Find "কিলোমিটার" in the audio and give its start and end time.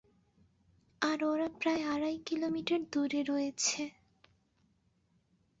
2.27-2.81